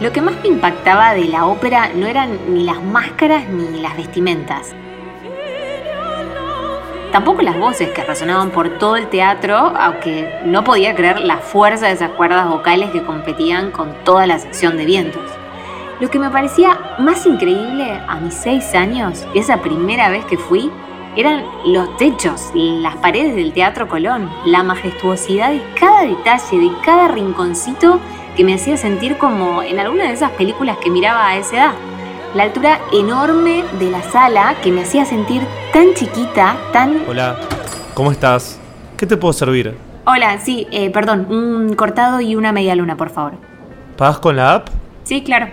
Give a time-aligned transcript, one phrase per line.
[0.00, 3.96] Lo que más me impactaba de la ópera no eran ni las máscaras ni las
[3.96, 4.72] vestimentas.
[7.10, 11.86] Tampoco las voces que resonaban por todo el teatro, aunque no podía creer la fuerza
[11.86, 15.22] de esas cuerdas vocales que competían con toda la sección de vientos.
[15.98, 20.70] Lo que me parecía más increíble a mis seis años, esa primera vez que fui,
[21.16, 27.08] eran los techos, las paredes del Teatro Colón, la majestuosidad de cada detalle, de cada
[27.08, 27.98] rinconcito
[28.38, 31.72] que me hacía sentir como en alguna de esas películas que miraba a esa edad.
[32.36, 35.42] La altura enorme de la sala que me hacía sentir
[35.72, 37.02] tan chiquita, tan...
[37.08, 37.40] Hola,
[37.94, 38.60] ¿cómo estás?
[38.96, 39.76] ¿Qué te puedo servir?
[40.06, 43.32] Hola, sí, eh, perdón, un cortado y una media luna, por favor.
[43.96, 44.68] ¿Pagas con la app?
[45.02, 45.48] Sí, claro.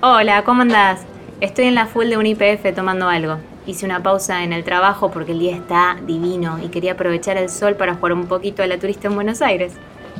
[0.00, 1.06] Hola, ¿cómo andás?
[1.40, 3.38] Estoy en la full de un IPF tomando algo.
[3.68, 7.50] Hice una pausa en el trabajo porque el día está divino y quería aprovechar el
[7.50, 9.74] sol para jugar un poquito a la turista en Buenos Aires.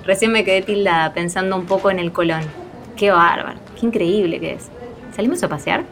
[0.04, 2.42] Recién me quedé tildada pensando un poco en el Colón.
[2.94, 4.68] Qué bárbaro, qué increíble que es.
[5.16, 5.86] ¿Salimos a pasear?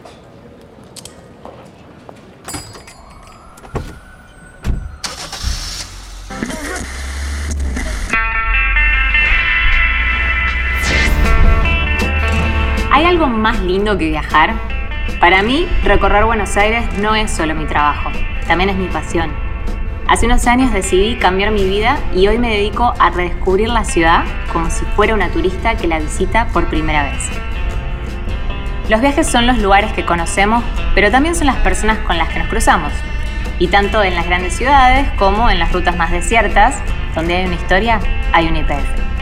[12.92, 14.75] ¿Hay algo más lindo que viajar?
[15.20, 18.10] Para mí, recorrer Buenos Aires no es solo mi trabajo,
[18.46, 19.30] también es mi pasión.
[20.08, 24.24] Hace unos años decidí cambiar mi vida y hoy me dedico a redescubrir la ciudad
[24.52, 27.28] como si fuera una turista que la visita por primera vez.
[28.88, 30.62] Los viajes son los lugares que conocemos,
[30.94, 32.92] pero también son las personas con las que nos cruzamos.
[33.58, 36.76] Y tanto en las grandes ciudades como en las rutas más desiertas,
[37.14, 37.98] donde hay una historia,
[38.32, 39.15] hay un IPF.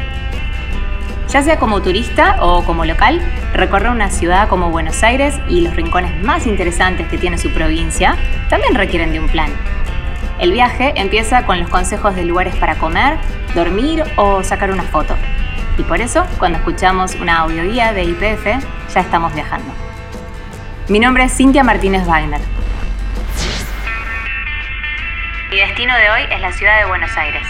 [1.34, 3.20] Ya sea como turista o como local,
[3.54, 8.16] recorrer una ciudad como Buenos Aires y los rincones más interesantes que tiene su provincia
[8.48, 9.50] también requieren de un plan.
[10.38, 13.18] El viaje empieza con los consejos de lugares para comer,
[13.52, 15.16] dormir o sacar una foto.
[15.76, 18.44] Y por eso, cuando escuchamos una audioguía de IPF,
[18.94, 19.74] ya estamos viajando.
[20.86, 22.40] Mi nombre es Cintia Martínez Wagner.
[25.50, 27.44] Mi destino de hoy es la ciudad de Buenos Aires.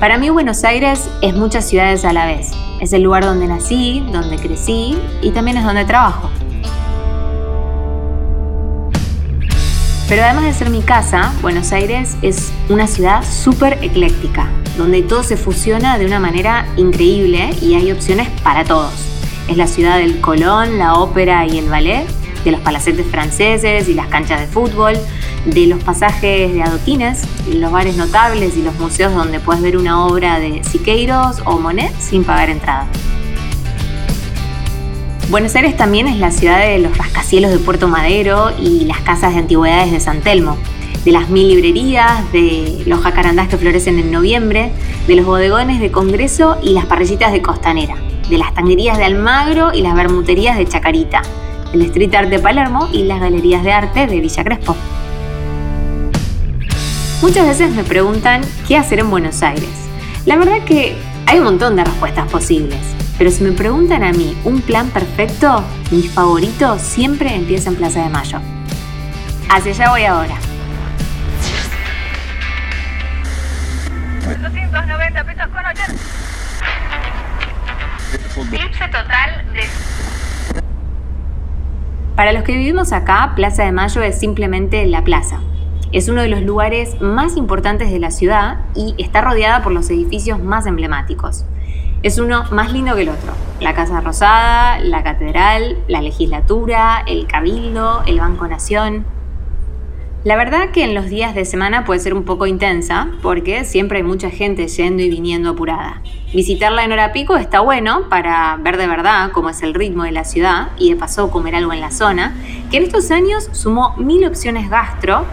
[0.00, 2.50] Para mí Buenos Aires es muchas ciudades a la vez.
[2.82, 6.30] Es el lugar donde nací, donde crecí y también es donde trabajo.
[10.06, 15.22] Pero además de ser mi casa, Buenos Aires es una ciudad súper ecléctica, donde todo
[15.22, 18.92] se fusiona de una manera increíble y hay opciones para todos.
[19.48, 22.06] Es la ciudad del Colón, la ópera y el ballet,
[22.44, 24.94] de los palacetes franceses y las canchas de fútbol,
[25.46, 30.04] de los pasajes de adoquines, los bares notables y los museos donde puedes ver una
[30.04, 32.86] obra de Siqueiros o Monet sin pagar entrada.
[35.30, 39.34] Buenos Aires también es la ciudad de los rascacielos de Puerto Madero y las casas
[39.34, 40.56] de antigüedades de San Telmo,
[41.04, 44.72] de las mil librerías, de los jacarandás que florecen en noviembre,
[45.06, 47.96] de los bodegones de Congreso y las parrillitas de Costanera,
[48.28, 51.22] de las tanguerías de Almagro y las bermuterías de Chacarita,
[51.72, 54.76] del street art de Palermo y las galerías de arte de Villa Crespo.
[57.22, 59.70] Muchas veces me preguntan qué hacer en Buenos Aires.
[60.26, 62.78] La verdad que hay un montón de respuestas posibles,
[63.16, 68.02] pero si me preguntan a mí un plan perfecto, mi favorito siempre empieza en Plaza
[68.02, 68.38] de Mayo.
[69.48, 70.34] Hacia allá voy ahora.
[74.42, 75.94] 290 pesos con 80.
[78.56, 79.62] Eclipse total de...
[82.14, 85.40] Para los que vivimos acá, Plaza de Mayo es simplemente la plaza,
[85.92, 89.88] es uno de los lugares más importantes de la ciudad y está rodeada por los
[89.90, 91.44] edificios más emblemáticos.
[92.02, 93.32] Es uno más lindo que el otro.
[93.60, 99.06] La Casa Rosada, la Catedral, la Legislatura, el Cabildo, el Banco Nación.
[100.26, 103.98] La verdad que en los días de semana puede ser un poco intensa porque siempre
[103.98, 106.02] hay mucha gente yendo y viniendo apurada.
[106.34, 110.10] Visitarla en hora pico está bueno para ver de verdad cómo es el ritmo de
[110.10, 112.36] la ciudad y de paso comer algo en la zona,
[112.72, 115.24] que en estos años sumó mil opciones gastro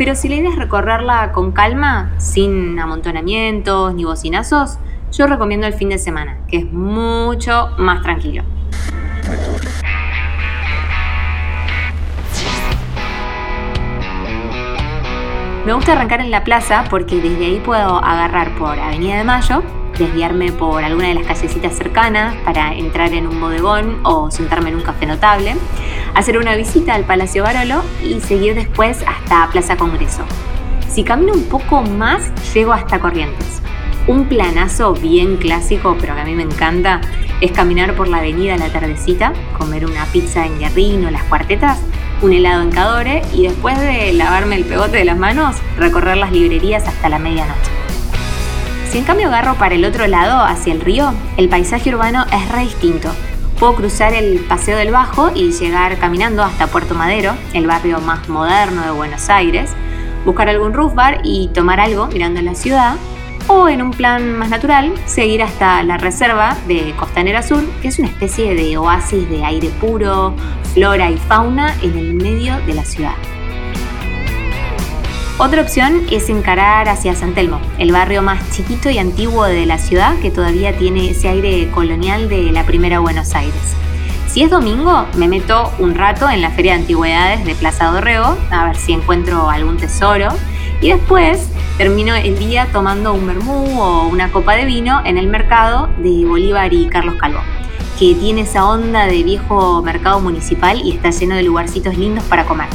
[0.00, 4.78] pero si la idea recorrerla con calma, sin amontonamientos ni bocinazos,
[5.12, 8.42] yo recomiendo el fin de semana, que es mucho más tranquilo.
[15.66, 19.62] Me gusta arrancar en la plaza porque desde ahí puedo agarrar por Avenida de Mayo,
[19.98, 24.76] desviarme por alguna de las callecitas cercanas para entrar en un bodegón o sentarme en
[24.76, 25.56] un café notable
[26.14, 30.24] hacer una visita al Palacio Barolo y seguir después hasta Plaza Congreso.
[30.88, 33.62] Si camino un poco más, llego hasta Corrientes.
[34.06, 37.00] Un planazo bien clásico, pero que a mí me encanta,
[37.40, 41.22] es caminar por la avenida a la tardecita, comer una pizza en Guerrín o las
[41.24, 41.78] cuartetas
[42.22, 46.32] un helado en Cadore y después de lavarme el pegote de las manos, recorrer las
[46.32, 47.70] librerías hasta la medianoche.
[48.90, 52.50] Si en cambio agarro para el otro lado, hacia el río, el paisaje urbano es
[52.50, 53.10] re distinto.
[53.60, 58.26] Puedo cruzar el Paseo del Bajo y llegar caminando hasta Puerto Madero, el barrio más
[58.26, 59.72] moderno de Buenos Aires,
[60.24, 62.96] buscar algún roof bar y tomar algo mirando la ciudad,
[63.48, 67.98] o en un plan más natural, seguir hasta la reserva de Costanera Sur, que es
[67.98, 70.34] una especie de oasis de aire puro,
[70.72, 73.16] flora y fauna en el medio de la ciudad.
[75.42, 79.78] Otra opción es encarar hacia San Telmo, el barrio más chiquito y antiguo de la
[79.78, 83.74] ciudad que todavía tiene ese aire colonial de la primera Buenos Aires.
[84.28, 88.36] Si es domingo, me meto un rato en la Feria de Antigüedades de Plaza Dorrego
[88.50, 90.28] a ver si encuentro algún tesoro
[90.82, 91.48] y después
[91.78, 96.22] termino el día tomando un vermú o una copa de vino en el mercado de
[96.26, 97.40] Bolívar y Carlos Calvo,
[97.98, 102.44] que tiene esa onda de viejo mercado municipal y está lleno de lugarcitos lindos para
[102.44, 102.68] comer.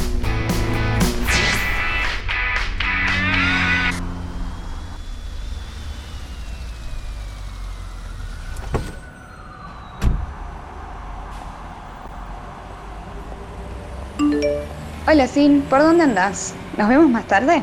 [15.08, 16.54] Hola, Sin, ¿por dónde andás?
[16.76, 17.62] ¿Nos vemos más tarde?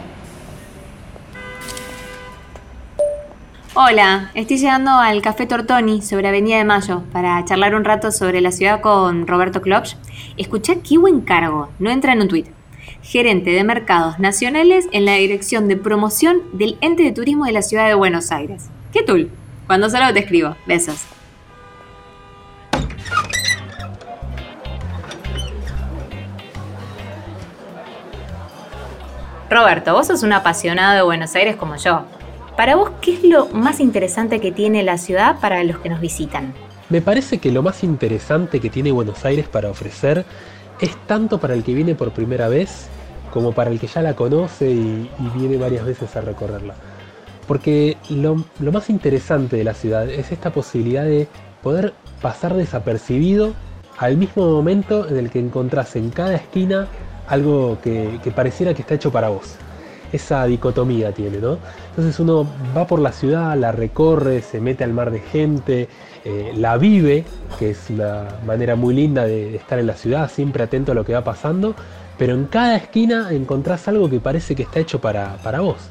[3.74, 8.40] Hola, estoy llegando al Café Tortoni sobre Avenida de Mayo para charlar un rato sobre
[8.40, 9.96] la ciudad con Roberto Klopsch.
[10.38, 12.48] Escuché qué buen cargo, no entra en un tuit.
[13.02, 17.64] Gerente de Mercados Nacionales en la Dirección de Promoción del Ente de Turismo de la
[17.64, 18.70] Ciudad de Buenos Aires.
[18.92, 19.32] ¿Qué tul?
[19.66, 20.56] Cuando salgo te escribo.
[20.68, 21.04] Besos.
[29.54, 32.06] Roberto, vos sos un apasionado de Buenos Aires como yo.
[32.58, 36.02] Para vos, ¿qué es lo más interesante que tiene la ciudad para los que nos
[36.02, 36.56] visitan?
[36.90, 40.26] Me parece que lo más interesante que tiene Buenos Aires para ofrecer
[40.82, 42.88] es tanto para el que viene por primera vez
[43.32, 46.74] como para el que ya la conoce y, viene varias veces a recorrerla.
[47.48, 51.28] Porque lo, más interesante de la ciudad es esta posibilidad de
[51.62, 53.54] poder pasar desapercibido
[54.00, 56.88] al mismo momento en el que encontrás en cada esquina
[57.34, 59.56] algo que, pareciera que está hecho para vos.
[60.12, 61.58] Esa dicotomía tiene, ¿no?
[61.90, 62.48] Entonces uno
[62.78, 65.90] va por la ciudad, la recorre, se mete al mar de gente,
[66.24, 67.26] eh, la vive,
[67.58, 71.04] que es una manera muy linda de, estar en la ciudad, siempre atento a lo
[71.04, 71.76] que va pasando,
[72.18, 75.90] pero en cada esquina encontrás algo que parece que está hecho para, para vos.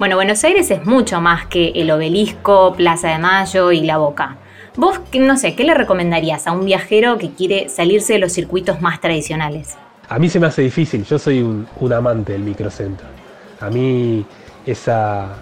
[0.00, 4.38] Bueno, Buenos Aires es mucho más que el obelisco, Plaza de Mayo y La Boca.
[4.76, 8.80] Vos, no sé, ¿qué le recomendarías a un viajero que quiere salirse de los circuitos
[8.80, 9.76] más tradicionales?
[10.10, 13.06] A mí se me hace difícil, yo soy un, amante del microcentro.
[13.60, 14.26] A mí
[14.66, 15.36] esa,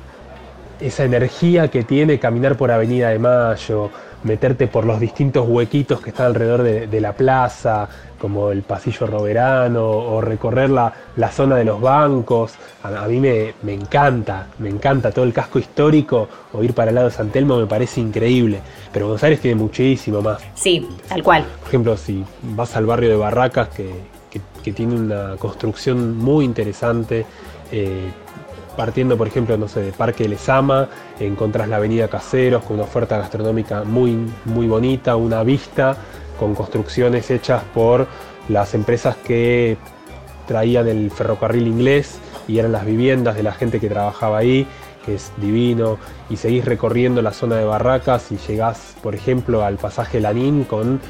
[0.79, 3.88] esa energía que tiene caminar por Avenida de Mayo,
[4.25, 7.88] meterte por los distintos huequitos que están alrededor de, la plaza,
[8.19, 10.93] como el pasillo roverano, o recorrer la,
[11.32, 12.53] zona de los bancos.
[12.82, 16.97] A, mí me, me, encanta, me encanta todo el casco histórico, o ir para el
[16.97, 18.61] lado de San Telmo me parece increíble.
[18.93, 20.43] Pero Buenos Aires tiene muchísimo más.
[20.55, 21.47] Sí, tal cual.
[21.61, 24.18] Por ejemplo, si vas al barrio de Barracas, que,
[24.69, 27.26] que, tiene una construcción muy interesante.
[27.73, 28.11] Eh,
[28.76, 30.88] partiendo, por ejemplo, no sé, de Parque Lesama,
[31.19, 35.96] encontrás la Avenida Caseros con una oferta gastronómica muy, muy bonita, una vista
[36.39, 38.06] con construcciones hechas por
[38.48, 39.77] las empresas que
[40.46, 44.65] traían el ferrocarril inglés y eran las viviendas de la gente que trabajaba ahí,
[45.05, 45.98] que es divino,
[46.31, 51.01] y seguís recorriendo la zona de Barracas y llegás, por ejemplo, al pasaje Lanín con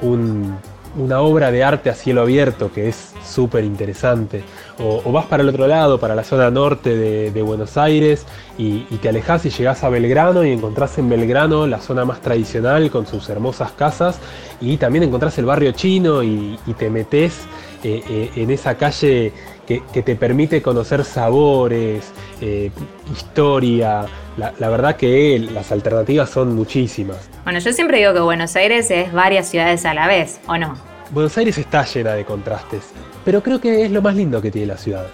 [0.00, 0.56] un
[0.96, 4.44] una obra de arte a cielo abierto que es súper interesante.
[4.78, 6.96] O, vas para el otro lado, para la zona norte
[7.30, 8.26] de, Buenos Aires,
[8.58, 12.90] y, te alejas y llegás a Belgrano y encontrás en Belgrano la zona más tradicional
[12.90, 14.18] con sus hermosas casas,
[14.60, 17.40] y también encontrás el barrio chino y, te metes
[17.82, 19.32] eh, eh, en esa calle
[19.66, 22.70] que, te permite conocer sabores, eh,
[23.12, 24.06] historia.
[24.36, 27.28] La, la, verdad que las alternativas son muchísimas.
[27.44, 30.76] Bueno, yo siempre digo que Buenos Aires es varias ciudades a la vez, ¿o no?
[31.10, 32.90] Buenos Aires está llena de contrastes,
[33.24, 35.06] pero creo que es lo más lindo que tiene la ciudad.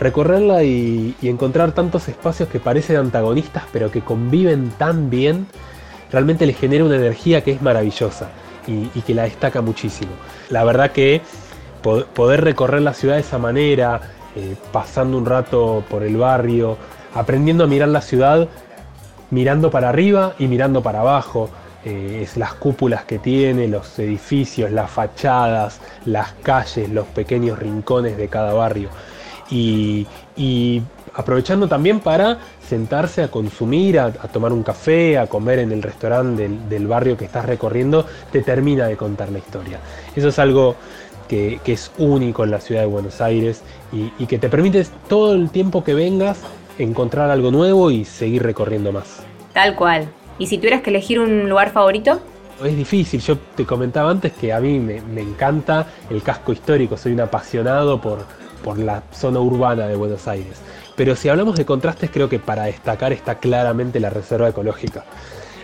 [0.00, 5.46] Recorrerla y, encontrar tantos espacios que parecen antagonistas pero que conviven tan bien,
[6.12, 8.28] realmente le genera una energía que es maravillosa
[8.66, 10.10] y, que la destaca muchísimo.
[10.50, 11.22] La verdad que
[11.82, 14.00] poder recorrer la ciudad de esa manera,
[14.36, 16.76] eh, pasando un rato por el barrio,
[17.14, 18.48] aprendiendo a mirar la ciudad,
[19.30, 21.50] mirando para arriba y mirando para abajo,
[21.84, 28.16] eh, es las cúpulas que tiene, los edificios, las fachadas, las calles, los pequeños rincones
[28.16, 28.90] de cada barrio.
[29.50, 30.06] Y,
[31.14, 36.48] aprovechando también para sentarse a consumir, a, tomar un café, a comer en el restaurante
[36.68, 39.80] del, barrio que estás recorriendo, te termina de contar la historia.
[40.14, 40.76] Eso es algo
[41.28, 45.50] que, es único en la ciudad de Buenos Aires y, que te permite todo el
[45.50, 46.40] tiempo que vengas
[46.78, 49.20] encontrar algo nuevo y seguir recorriendo más.
[49.52, 50.08] Tal cual.
[50.38, 52.20] ¿Y si tuvieras que elegir un lugar favorito?
[52.64, 57.12] Es difícil, yo te comentaba antes que a mí me, encanta el casco histórico, soy
[57.12, 58.24] un apasionado por,
[58.64, 60.60] por la zona urbana de Buenos Aires.
[60.96, 65.04] Pero si hablamos de contrastes, creo que para destacar está claramente la reserva ecológica.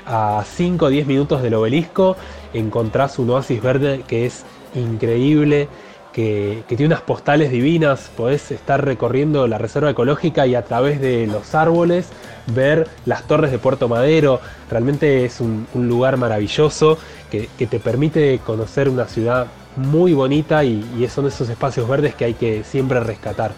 [0.07, 2.17] A 5 o 10 minutos del obelisco
[2.53, 5.69] encontrás un oasis verde que es increíble,
[6.15, 11.27] que, tiene unas postales divinas, podés estar recorriendo la reserva ecológica y a través de
[11.27, 12.07] los árboles
[12.55, 14.41] ver las torres de Puerto Madero.
[14.71, 16.99] Realmente es un, lugar maravilloso
[17.31, 22.35] que, te permite conocer una ciudad muy bonita y, son esos espacios verdes que hay
[22.35, 23.53] que siempre rescatar.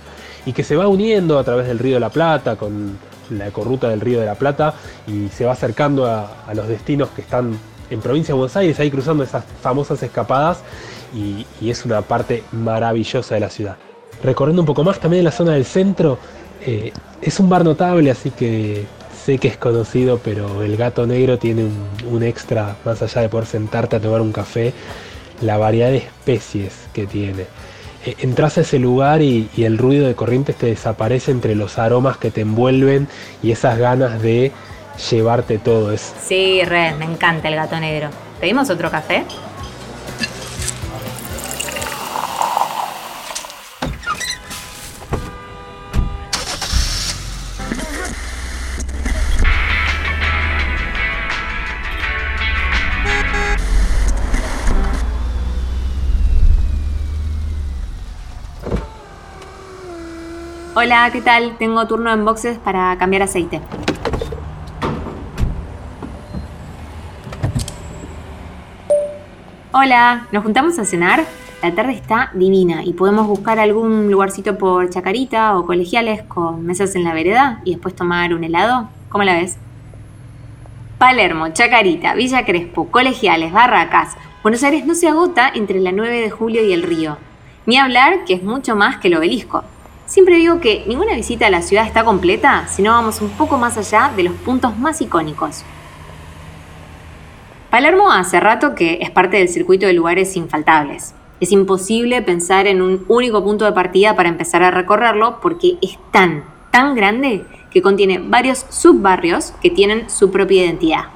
[0.46, 2.99] Y que se va uniendo a través del río de la Plata, con
[3.30, 4.73] la ecorruta del río de la Plata,
[5.06, 7.58] y se va acercando a, a los destinos que están
[7.90, 10.62] en provincia de Buenos Aires, ahí cruzando esas famosas escapadas
[11.15, 13.77] y, es una parte maravillosa de la ciudad.
[14.23, 16.19] Recorriendo un poco más también en la zona del centro,
[16.65, 18.85] eh, es un bar notable, así que
[19.25, 21.67] sé que es conocido, pero el gato negro tiene
[22.09, 24.73] un, extra, más allá de poder sentarte a tomar un café,
[25.41, 27.45] la variedad de especies que tiene.
[28.05, 31.79] Eh, entras a ese lugar y, y, el ruido de corrientes te desaparece entre los
[31.79, 33.09] aromas que te envuelven
[33.43, 34.53] y esas ganas de
[35.11, 36.15] llevarte todo eso.
[36.25, 38.09] Sí, re, me encanta el gato negro.
[38.41, 39.25] ¿Pedimos otro café?
[60.78, 61.56] Hola, ¿qué tal?
[61.56, 63.62] Tengo turno en boxes para cambiar aceite.
[69.73, 71.25] Hola, ¿nos juntamos a cenar?
[71.62, 76.95] La tarde está divina y podemos buscar algún lugarcito por Chacarita o colegiales con mesas
[76.95, 78.90] en la vereda y después tomar un helado.
[79.09, 79.56] ¿Cómo la ves?
[80.99, 84.14] Palermo, Chacarita, Villa Crespo, colegiales, barracas.
[84.42, 87.16] Buenos Aires no se agota entre la 9 de julio y el río.
[87.64, 89.64] Ni hablar que es mucho más que el obelisco.
[90.07, 93.59] Siempre digo que ninguna visita a la ciudad está completa si no vamos un poco
[93.59, 95.65] más allá de los puntos más icónicos.
[97.71, 101.13] Palermo hace rato que es parte del circuito de lugares infaltables.
[101.41, 105.99] Es imposible pensar en un único punto de partida para empezar a recorrerlo porque es
[106.13, 111.15] tan, tan grande que contiene varios subbarrios que tienen su propia identidad.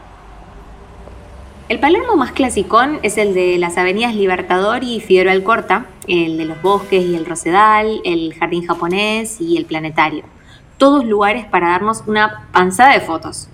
[1.71, 6.45] El Palermo más clasicón es el de las avenidas Libertador y Figueroa Alcorta, el de
[6.45, 10.25] los bosques y el Rosedal, el jardín japonés y el planetario.
[10.79, 13.49] Todos lugares para darnos una panzada de fotos.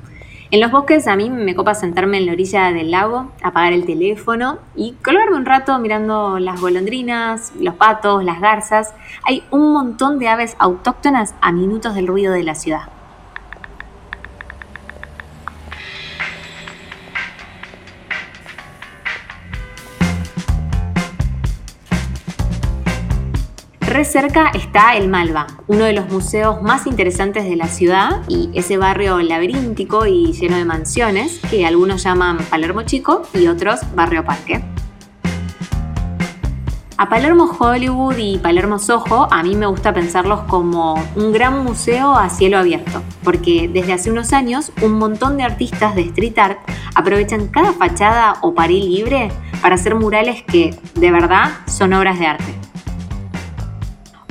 [0.50, 3.84] En los bosques a mí me copa sentarme en la orilla del lago, apagar el
[3.84, 8.94] teléfono y colgarme un rato mirando las golondrinas, los patos, las garzas.
[9.24, 12.95] Hay un montón de aves autóctonas a minutos del ruido de la ciudad.
[23.96, 28.50] Re cerca está el Malva, uno de los museos más interesantes de la ciudad y
[28.52, 34.22] ese barrio laberíntico y lleno de mansiones que algunos llaman Palermo Chico y otros Barrio
[34.22, 34.62] Parque.
[36.98, 42.12] A Palermo Hollywood y Palermo Soho a mí me gusta pensarlos como un gran museo
[42.12, 46.58] a cielo abierto, porque desde hace unos años un montón de artistas de street art
[46.94, 52.26] aprovechan cada fachada o paril libre para hacer murales que de verdad son obras de
[52.26, 52.55] arte.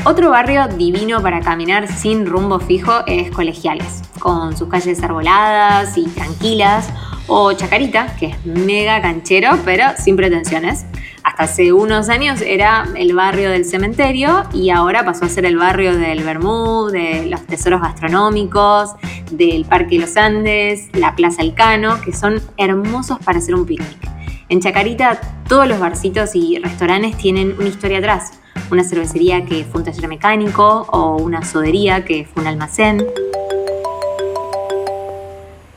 [0.08, 6.06] Otro barrio divino para caminar sin rumbo fijo es Colegiales, con sus calles arboladas y
[6.06, 6.94] tranquilas,
[7.26, 10.86] o Chacarita, que es mega canchero, pero sin pretensiones.
[11.24, 15.58] Hasta hace unos años era el barrio del cementerio y ahora pasó a ser el
[15.58, 18.92] barrio del Bermú, de los tesoros gastronómicos,
[19.32, 24.08] del Parque Los Andes, la Plaza Elcano, que son hermosos para hacer un picnic.
[24.50, 25.20] En Chacarita
[25.50, 28.34] todos los barcitos y restaurantes tienen una historia atrás
[28.72, 33.06] una cervecería que fue un taller mecánico o una sodería que fue un almacén.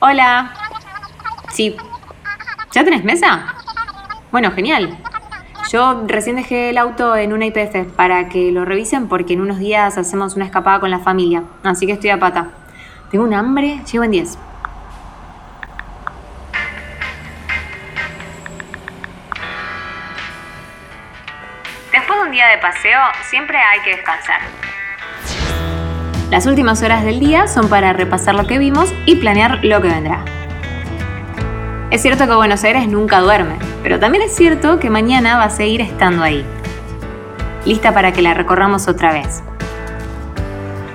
[0.01, 0.53] Hola.
[1.51, 1.77] Sí.
[2.73, 3.55] ¿Ya tenés mesa?
[4.31, 4.97] Bueno, genial.
[5.71, 9.59] Yo recién dejé el auto en una IPF para que lo revisen porque en unos
[9.59, 12.53] días hacemos una escapada con la familia, así que estoy a pata.
[13.11, 14.39] Tengo un hambre, llego en 10.
[22.49, 23.00] De paseo,
[23.31, 24.40] siempre hay que descansar.
[26.31, 29.88] Las últimas horas del día son para repasar lo que vimos y planear lo que
[29.88, 30.25] vendrá.
[31.90, 35.50] Es cierto que Buenos Aires nunca duerme, pero también es cierto que mañana va a
[35.50, 36.45] seguir estando ahí.
[37.64, 39.43] lista para que la recorramos otra vez.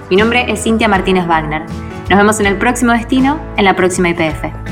[0.10, 1.63] Mi nombre es Cintia Martínez Wagner.
[2.10, 4.62] Nos vemos en el próximo destino, en la próxima IPF.